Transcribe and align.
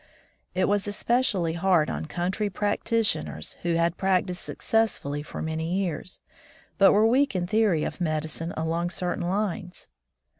It 0.55 0.67
was 0.67 0.87
especially 0.87 1.53
hard 1.53 1.87
on 1.87 2.07
country 2.07 2.49
practitioners 2.49 3.53
who 3.61 3.75
had 3.75 3.97
prac 3.97 4.25
tised 4.25 4.37
successfully 4.39 5.21
for 5.21 5.43
many 5.43 5.75
years, 5.75 6.21
but 6.79 6.91
were 6.91 7.05
weak 7.05 7.35
in 7.35 7.45
theory 7.45 7.83
of 7.83 8.01
medicine 8.01 8.51
along 8.57 8.89
certain 8.89 9.29
lines. 9.29 9.89